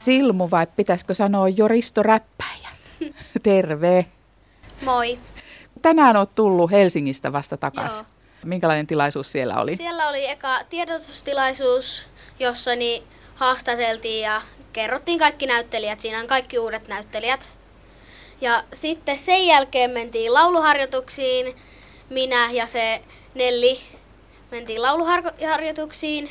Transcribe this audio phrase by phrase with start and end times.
[0.00, 2.68] Silmu vai pitäisikö sanoa jo Risto Räppäjä?
[3.42, 4.06] Terve.
[4.82, 5.18] Moi.
[5.82, 8.06] Tänään olet tullut Helsingistä vasta takaisin.
[8.46, 9.76] Minkälainen tilaisuus siellä oli?
[9.76, 12.08] Siellä oli eka tiedotustilaisuus,
[12.38, 13.02] jossa niin
[13.34, 14.42] haastateltiin ja
[14.72, 16.00] kerrottiin kaikki näyttelijät.
[16.00, 17.58] Siinä on kaikki uudet näyttelijät.
[18.40, 21.56] Ja sitten sen jälkeen mentiin lauluharjoituksiin.
[22.10, 23.02] Minä ja se
[23.34, 23.80] Nelli
[24.50, 26.30] mentiin lauluharjoituksiin.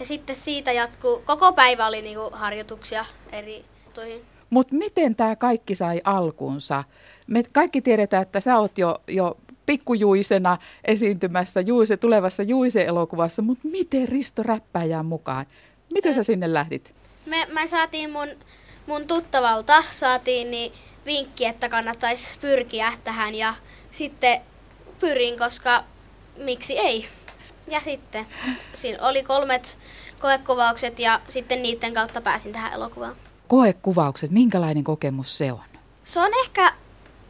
[0.00, 3.64] Ja sitten siitä jatkuu, koko päivä oli niinku harjoituksia eri
[3.94, 4.24] tuihin.
[4.50, 6.84] Mutta miten tämä kaikki sai alkunsa?
[7.26, 9.36] Me kaikki tiedetään, että sä oot jo, jo
[9.66, 15.46] pikkujuisena esiintymässä Juise, tulevassa Juise-elokuvassa, mutta miten Risto Räppäjään mukaan?
[15.92, 16.94] Miten sä sinne lähdit?
[17.26, 18.28] Me, me saatiin mun,
[18.86, 20.72] mun tuttavalta, saatiin niin
[21.06, 23.54] vinkki, että kannattaisi pyrkiä tähän ja
[23.90, 24.40] sitten
[24.98, 25.84] pyrin, koska
[26.36, 27.08] miksi ei.
[27.70, 28.26] Ja sitten
[28.72, 29.78] siinä oli kolmet
[30.18, 33.16] koekuvaukset ja sitten niiden kautta pääsin tähän elokuvaan.
[33.48, 35.62] Koekuvaukset, minkälainen kokemus se on?
[36.04, 36.72] Se on ehkä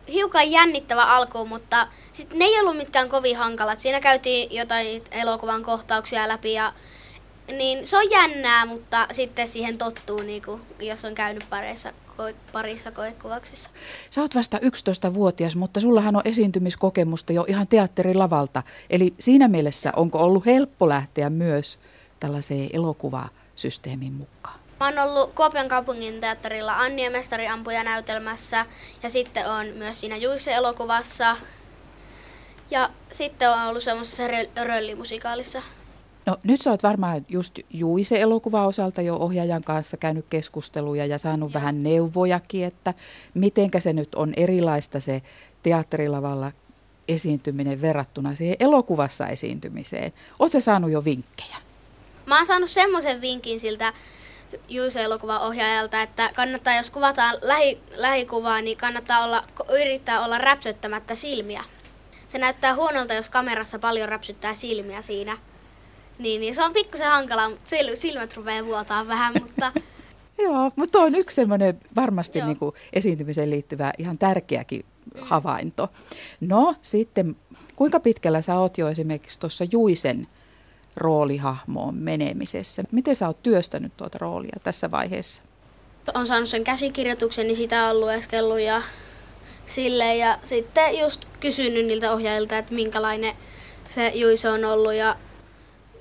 [0.09, 3.81] hiukan jännittävä alkuun, mutta sit ne ei ollut mitkään kovin hankalat.
[3.81, 6.73] Siinä käytiin jotain elokuvan kohtauksia läpi ja
[7.53, 12.10] niin se on jännää, mutta sitten siihen tottuu, niin kuin, jos on käynyt parissa, ko-
[12.53, 13.71] parissa koekuvauksissa.
[14.11, 18.63] Sä oot vasta 11-vuotias, mutta sullahan on esiintymiskokemusta jo ihan teatterilavalta.
[18.91, 21.79] Eli siinä mielessä onko ollut helppo lähteä myös
[22.21, 24.61] tällaiseen elokuvasysteemin mukaan?
[24.81, 28.67] Mä oon ollut Kuopion kaupungin teatterilla Anni ja Mestari ampuja näytelmässä
[29.03, 31.37] ja sitten on myös siinä Juisse-elokuvassa.
[32.71, 34.23] Ja sitten on ollut semmoisessa
[34.65, 35.63] röllimusikaalissa.
[36.31, 41.51] No nyt sä oot varmaan just Juise-elokuva osalta jo ohjaajan kanssa käynyt keskusteluja ja saanut
[41.51, 41.61] Joo.
[41.61, 42.95] vähän neuvojakin, että
[43.35, 45.23] mitenkä se nyt on erilaista se
[45.63, 46.53] teatterilavalla
[47.09, 50.13] esiintyminen verrattuna siihen elokuvassa esiintymiseen.
[50.39, 51.57] Oletko saanut jo vinkkejä?
[52.27, 53.93] Mä oon saanut semmoisen vinkin siltä
[54.69, 59.45] Juise-elokuvan ohjaajalta, että kannattaa, jos kuvataan lähi, lähikuvaa, niin kannattaa olla,
[59.81, 61.65] yrittää olla räpsyttämättä silmiä.
[62.29, 65.50] Se näyttää huonolta, jos kamerassa paljon räpsyttää silmiä siinä.
[66.21, 69.73] Niin, niin se on pikkusen hankalaa, mutta silmät rupeaa vuotaa vähän, mutta...
[70.45, 75.21] Joo, mutta on yksi semmoinen varmasti niin kuin esiintymiseen liittyvä ihan tärkeäkin mm.
[75.21, 75.89] havainto.
[76.41, 77.37] No sitten,
[77.77, 80.27] kuinka pitkällä sä oot jo esimerkiksi tuossa Juisen
[80.97, 82.83] roolihahmoon menemisessä?
[82.93, 85.43] Miten sä oot työstänyt tuota roolia tässä vaiheessa?
[86.15, 88.83] On saanut sen käsikirjoituksen, niin sitä on lueskellut ja
[89.67, 93.35] sille ja sitten just kysynyt niiltä ohjaajilta, että minkälainen
[93.89, 95.17] se Juise on ollut ja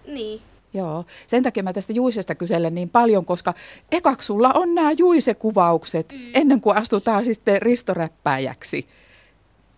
[0.09, 0.41] niin.
[0.73, 3.53] Joo, sen takia mä tästä Juisesta kyselen niin paljon, koska
[3.91, 6.19] ekaksi sulla on nämä Juise-kuvaukset mm.
[6.33, 8.85] ennen kuin astutaan sitten ristoräppäjäksi.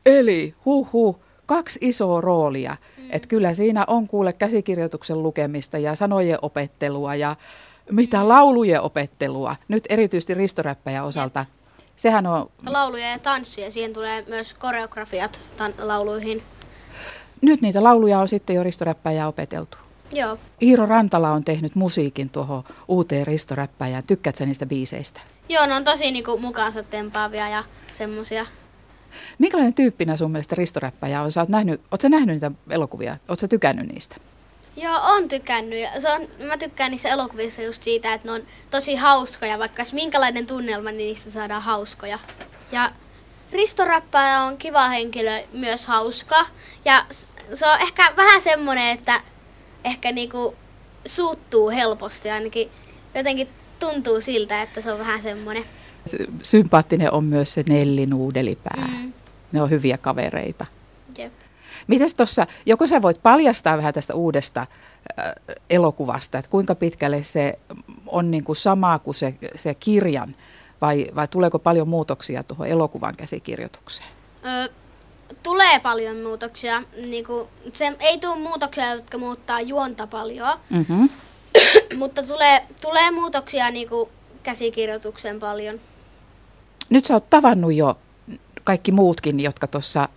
[0.06, 2.76] Eli huhu, kaksi isoa roolia.
[2.98, 3.04] Mm.
[3.10, 7.36] Että kyllä siinä on kuule käsikirjoituksen lukemista ja sanojen opettelua ja
[7.92, 8.28] mitä mm.
[8.28, 9.56] laulujen opettelua.
[9.68, 11.46] Nyt erityisesti ristoräppäjä osalta.
[11.96, 12.50] Sehän on...
[12.66, 16.44] Lauluja ja tanssia, siihen tulee myös koreografiat tan- lauluihin.
[17.42, 19.78] Nyt niitä lauluja on sitten jo ristoräppäjä opeteltu.
[20.12, 20.38] Joo.
[20.62, 24.04] Iiro Rantala on tehnyt musiikin tuohon uuteen ristoräppäjään.
[24.08, 25.22] Tykkäätkö niistä biiseistä?
[25.50, 28.46] Joo, ne on tosi niinku mukaansa tempaavia ja semmosia.
[29.40, 31.32] Minkälainen tyyppinä sun mielestä ristoräppäjä on?
[31.32, 33.18] Sä oot nähnyt, oot sä nähnyt niitä elokuvia?
[33.30, 34.16] Oot sä tykännyt niistä?
[34.78, 35.80] Joo, on tykännyt.
[36.00, 40.48] Se on, mä tykkään niissä elokuvissa just siitä, että ne on tosi hauskoja, vaikka minkälainen
[40.48, 42.20] tunnelma, niin niistä saadaan hauskoja.
[42.72, 42.92] Ja
[43.52, 46.46] ristoräppäjä on kiva henkilö, myös hauska.
[46.86, 47.06] Ja
[47.54, 49.22] se on ehkä vähän semmonen, että
[49.84, 50.56] ehkä niinku
[51.06, 52.70] suuttuu helposti ainakin.
[53.16, 53.48] Jotenkin
[53.80, 55.64] tuntuu siltä, että se on vähän semmoinen.
[56.44, 58.90] Sympaattinen on myös se Nelli Nuudelipää.
[59.02, 59.14] Mm.
[59.52, 60.66] Ne on hyviä kavereita.
[61.18, 61.34] Jep.
[61.88, 65.34] Mitäs tuossa, joko sä voit paljastaa vähän tästä uudesta äh,
[65.70, 67.60] elokuvasta, että kuinka pitkälle se
[68.08, 70.36] on niin kuin sama kuin se, se kirjan,
[70.82, 74.10] vai, vai tuleeko paljon muutoksia tuohon elokuvan käsikirjoitukseen?
[74.46, 74.70] Ö,
[75.44, 76.84] tulee paljon muutoksia.
[77.08, 81.10] Niin kuin, se ei tule muutoksia, jotka muuttaa juonta paljon, mm-hmm.
[82.00, 84.10] mutta tulee, tulee muutoksia niin kuin
[84.44, 85.80] käsikirjoituksen paljon.
[86.90, 87.98] Nyt sä oot tavannut jo
[88.64, 90.10] kaikki muutkin, jotka tuossa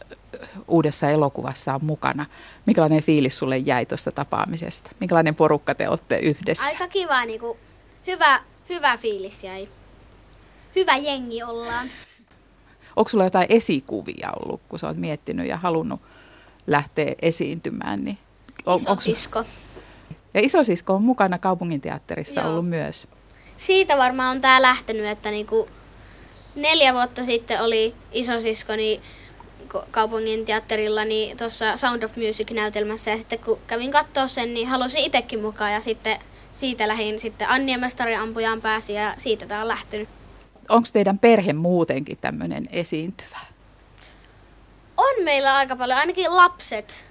[0.69, 2.27] uudessa elokuvassa on mukana.
[2.67, 4.91] Minkälainen fiilis sulle jäi tuosta tapaamisesta?
[5.01, 6.67] Minkälainen porukka te olette yhdessä?
[6.67, 7.59] Aika kiva, niin kuin,
[8.07, 9.69] hyvä, hyvä fiilis jäi.
[10.77, 11.89] Hyvä jengi ollaan.
[12.97, 16.01] Onko sulla jotain esikuvia ollut, kun sä oot miettinyt ja halunnut
[16.67, 18.05] lähteä esiintymään?
[18.05, 18.19] Niin
[18.67, 19.45] on, isosisko.
[20.35, 22.51] Ja isosisko on mukana kaupunginteatterissa Joo.
[22.51, 23.09] ollut myös.
[23.57, 25.69] Siitä varmaan on tämä lähtenyt, että niinku
[26.55, 29.01] neljä vuotta sitten oli isosisko niin
[29.91, 35.05] kaupungin teatterilla niin tuossa Sound of Music-näytelmässä ja sitten kun kävin katsoa sen, niin halusin
[35.05, 36.19] itsekin mukaan ja sitten
[36.53, 40.09] siitä lähdin sitten Anniemestarin ampujaan pääsi ja siitä tämä on lähtenyt.
[40.69, 43.39] Onko teidän perhe muutenkin tämmöinen esiintyvä?
[44.97, 47.05] On meillä aika paljon, ainakin lapset.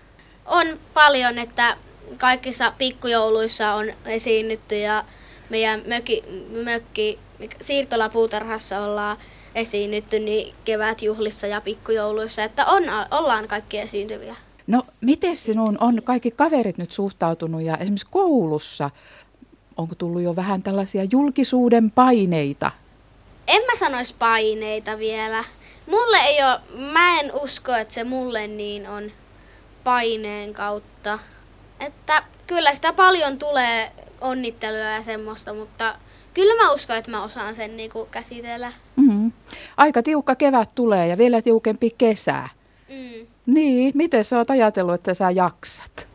[0.45, 1.77] On paljon, että
[2.17, 5.03] kaikissa pikkujouluissa on esiinnytty ja
[5.49, 6.23] meidän möki,
[6.63, 7.19] mökki
[7.61, 9.17] siirtolapuutarhassa ollaan
[9.55, 14.35] esiinnytty niin kevätjuhlissa ja pikkujouluissa, että on, ollaan kaikki esiintyviä.
[14.67, 18.89] No, miten sinun on kaikki kaverit nyt suhtautunut ja esimerkiksi koulussa,
[19.77, 22.71] onko tullut jo vähän tällaisia julkisuuden paineita?
[23.47, 25.43] En mä sanoisi paineita vielä.
[25.87, 26.59] Mulle ei ole,
[26.91, 29.11] mä en usko, että se mulle niin on
[29.83, 31.19] paineen kautta.
[31.79, 33.91] Että kyllä sitä paljon tulee
[34.21, 35.95] onnitteluja ja semmoista, mutta
[36.33, 38.71] kyllä mä uskon, että mä osaan sen niin kuin käsitellä.
[38.95, 39.31] Mm-hmm.
[39.77, 42.49] Aika tiukka kevät tulee ja vielä tiukempi kesä.
[42.89, 43.27] Mm.
[43.45, 46.07] Niin, miten sä oot ajatellut, että sä jaksat?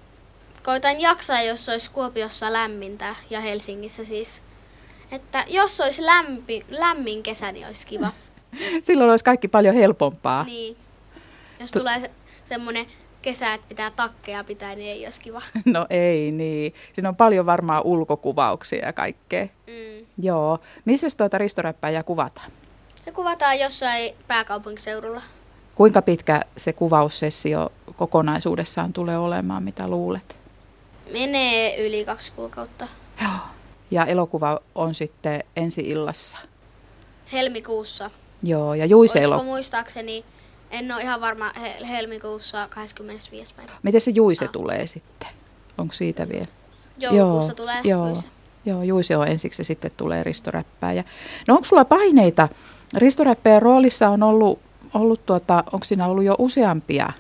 [0.63, 4.43] Koitan jaksaa, jos olisi Kuopiossa lämmintä ja Helsingissä siis.
[5.11, 8.09] Että jos olisi lämpi, lämmin kesä, niin olisi kiva.
[8.83, 10.45] Silloin olisi kaikki paljon helpompaa.
[10.45, 10.77] Niin.
[11.61, 12.11] Jos tu- tulee se,
[12.45, 12.87] semmoinen
[13.23, 15.43] kesä, että pitää takkeja pitää, niin ei olisi kiva.
[15.65, 16.75] No ei niin.
[16.93, 19.45] Siinä on paljon varmaan ulkokuvauksia ja kaikkea.
[19.67, 20.07] Mm.
[20.23, 20.59] Joo.
[20.85, 22.51] Missä tuota ristoräppäjää kuvataan?
[23.05, 25.23] Se kuvataan jossain pääkaupunkiseudulla.
[25.75, 30.39] Kuinka pitkä se kuvaussessio kokonaisuudessaan tulee olemaan, mitä luulet?
[31.13, 32.89] Menee yli kaksi kuukautta.
[33.23, 33.31] Joo.
[33.91, 36.39] Ja elokuva on sitten ensi illassa?
[37.33, 38.11] Helmikuussa.
[38.43, 40.25] Joo, ja Juise Olisiko muistaakseni,
[40.71, 41.53] en ole ihan varma,
[41.89, 43.55] helmikuussa 25.
[43.55, 43.73] päivä.
[43.83, 44.51] Miten se Juise ah.
[44.51, 45.29] tulee sitten?
[45.79, 46.47] Onko siitä vielä?
[46.99, 48.27] Joulukuussa joo, tulee joo, Juise.
[48.67, 50.51] Joo, Juise on ensiksi ja sitten tulee Risto
[50.95, 51.05] Ja
[51.49, 52.49] No onko sulla paineita?
[52.97, 53.25] Risto
[53.59, 54.59] roolissa on ollut,
[54.95, 57.13] ollut tuota, onko siinä ollut jo useampia?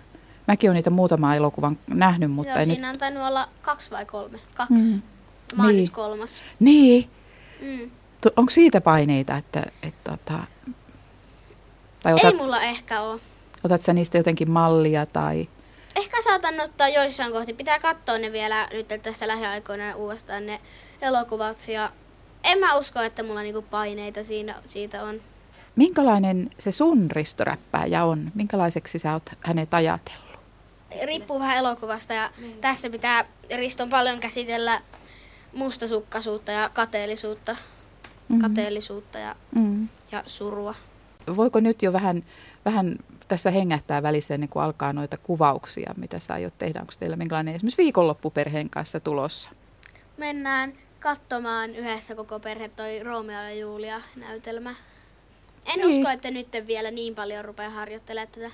[0.49, 2.94] Mäkin olen niitä muutamaa elokuvan nähnyt, mutta Joo, ei siinä nyt...
[2.94, 4.38] on tainnut olla kaksi vai kolme.
[4.55, 4.75] Kaksi.
[4.75, 5.03] Mm.
[5.56, 5.83] Mä oon niin.
[5.83, 6.43] nyt kolmas.
[6.61, 7.11] Niin.
[7.61, 7.91] Mm.
[8.37, 9.62] Onko siitä paineita, että...
[9.83, 10.39] että, että
[12.03, 13.21] tai otat, Ei mulla ehkä ole.
[13.65, 15.49] Otat sä niistä jotenkin mallia tai...
[15.97, 17.53] Ehkä saatan ottaa joissain kohti.
[17.53, 20.61] Pitää katsoa ne vielä nyt tässä lähiaikoina uudestaan ne
[21.03, 21.69] elokuvat.
[21.69, 21.93] Ja
[22.44, 25.21] en mä usko, että mulla niinku paineita siinä, siitä on.
[25.77, 28.33] Minkälainen se sun ristoräppääjä on?
[28.35, 30.39] Minkälaiseksi sä oot hänet ajatellut?
[31.05, 32.53] Riippuu vähän elokuvasta ja mm.
[32.61, 33.25] tässä pitää
[33.56, 34.81] Riston paljon käsitellä
[35.58, 38.40] mustasukkaisuutta ja kateellisuutta, mm-hmm.
[38.40, 39.88] kateellisuutta ja, mm-hmm.
[40.12, 40.75] ja surua.
[41.37, 42.25] Voiko nyt jo vähän,
[42.64, 42.96] vähän
[43.28, 46.81] tässä hengähtää välissä ennen kuin alkaa noita kuvauksia, mitä sä aiot tehdä?
[46.81, 49.50] Onko teillä minkälainen esimerkiksi viikonloppuperheen kanssa tulossa?
[50.16, 54.75] Mennään katsomaan yhdessä koko perhe toi Romeo ja Julia näytelmä.
[55.66, 56.00] En niin.
[56.00, 58.50] usko, että nyt vielä niin paljon rupeaa harjoittelemaan tätä.